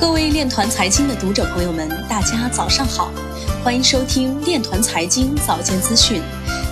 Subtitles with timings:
[0.00, 3.10] 各位链团财经的读者朋友们，大家早上好，
[3.64, 6.22] 欢迎收听链团财经早间资讯。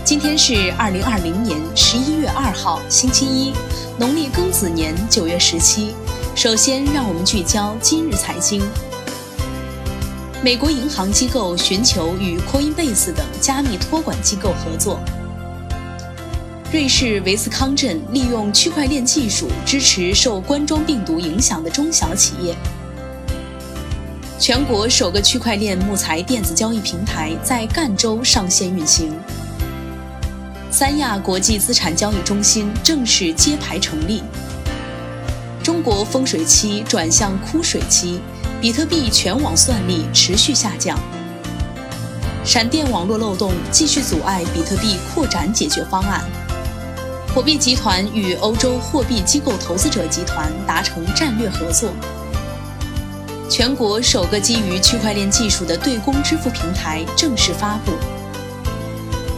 [0.05, 3.53] 今天是二零二零年十一月二号，星期一，
[3.99, 5.93] 农历庚子年九月十七。
[6.37, 8.63] 首先，让我们聚焦今日财经。
[10.41, 15.01] 美国银行机构寻求与 Coinbase 等加密托管机构合作。
[16.71, 22.55] 瑞士维斯康镇利用区块链技术支持受冠状病毒影响的中小企业。
[24.39, 29.11] 全国首个区块链木材电子交易平台在赣州上线运行。
[30.71, 34.23] 三亚国际资产交易中心正式揭牌成立。
[35.63, 38.21] 中国丰水期转向枯水期，
[38.61, 40.99] 比特币全网算力持续下降。
[42.45, 46.23] 闪电网络漏洞继续阻碍比特币扩展解决方案。
[47.35, 51.91] 火币集团与欧洲货币机构投资者集团达成战略合作。
[53.49, 57.93] 全国首个基于区块链技术的对公支付平台正式发布。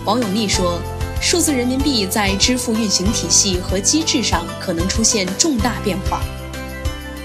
[0.04, 0.80] 王永利说，
[1.20, 6.22] 数字人民币在支付运行体系和机制上可能出现重大变化。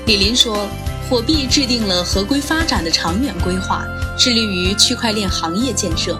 [0.06, 0.68] 李林说，
[1.10, 3.86] 火币制定了合规发展的长远规划，
[4.18, 6.20] 致力于区块链行业建设。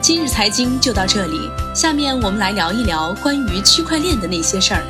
[0.00, 4.84] 今日财经就到这里，下面我们来聊一聊关于区块链的那些事儿。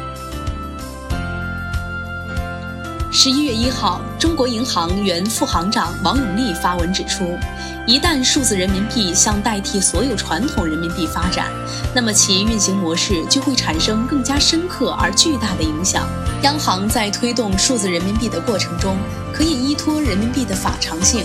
[3.17, 7.39] 十一月一号，中国银行原副行长王永利发文指出，
[7.87, 11.47] 一旦数字人民币向代替所有传统人民币发展，
[11.95, 16.09] 那么其运行模式就会产生更加深刻而巨大的影响。
[16.43, 18.97] 央行在推动数字人民币的过程中，
[19.33, 21.23] 可以依托人民币的法偿性，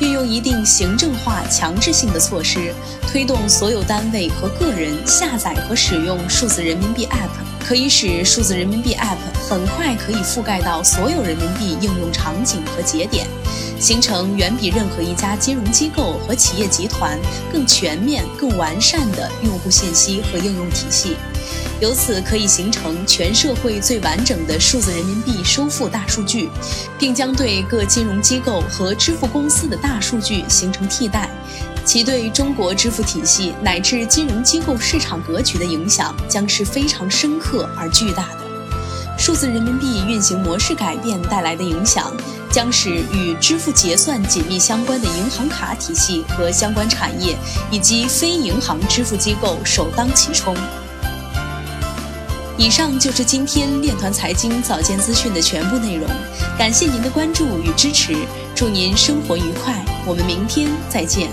[0.00, 2.74] 运用一定行政化强制性的措施，
[3.06, 7.47] 推动所有单位和个人下载和使用数字人民币 App。
[7.68, 13.26] 可以使数字人民币 App 很快可以覆盖到所有人民币应用场景和节点，
[13.78, 17.18] 形成远比任何一家金融机构和企业集团
[17.52, 21.14] 更全面、更完善的用户信息和应用体系。
[21.78, 26.48] 由此可以形成全社会最完整的数字人民币收付大数据，
[26.98, 31.28] 并将对各金融机构和支付公司的大数据形成替代。
[31.88, 38.40] 其对中国支付体系乃至金融机构市场格局的影响将是非常深刻而巨大的。
[39.16, 42.14] 数字人民币运行模式改变带来的影响，
[42.52, 47.34] 将使与支付结算紧密相关的银行卡体系和相关产业
[47.70, 50.54] 以及非银行支付机构首当其冲。
[52.58, 56.06] 以上就是今天链团财经早间资讯的全部内容，
[56.58, 58.14] 感谢您的关注与支持，
[58.54, 61.30] 祝您生活愉快，我们明天再见。